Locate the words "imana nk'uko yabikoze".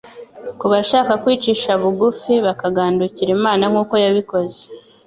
3.37-4.61